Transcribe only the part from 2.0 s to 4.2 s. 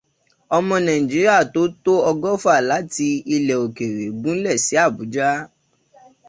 ọgọ́fà láti ilẹ̀ òkèrè